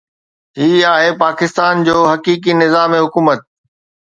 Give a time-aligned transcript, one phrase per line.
[0.59, 3.39] هي آهي پاڪستان جو حقيقي نظام حڪومت.